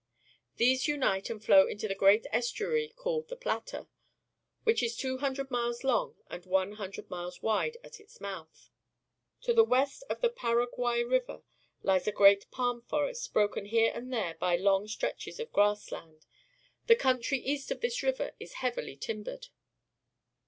These 0.55 0.87
unite 0.87 1.29
and 1.29 1.45
flow 1.45 1.67
into 1.67 1.87
the 1.87 1.93
great 1.93 2.25
estuary 2.31 2.89
called 2.95 3.27
the 3.27 3.35
Plata, 3.35 3.87
which 4.63 4.81
is 4.81 4.97
two 4.97 5.19
hundred 5.19 5.51
miles 5.51 5.83
long 5.83 6.15
and 6.27 6.43
one 6.47 6.71
hundred 6.71 7.07
miles 7.11 7.43
wide 7.43 7.77
at 7.83 7.99
its 7.99 8.19
mouth. 8.19 8.71
To 9.41 9.53
the 9.53 9.63
west 9.63 10.03
of 10.09 10.19
the 10.21 10.29
Paraguay 10.29 11.03
River 11.03 11.43
lies 11.83 12.07
a 12.07 12.11
great 12.11 12.49
palm 12.49 12.81
forest, 12.81 13.31
broken 13.31 13.65
here 13.65 13.91
and 13.93 14.11
there 14.11 14.33
by 14.39 14.55
long 14.55 14.87
stretches 14.87 15.39
of 15.39 15.51
grass 15.53 15.91
land. 15.91 16.25
The 16.87 16.95
country 16.95 17.37
east 17.37 17.69
of 17.69 17.81
this 17.81 18.01
river 18.01 18.31
is 18.39 18.53
heavily 18.53 18.97
timbered. 18.97 19.49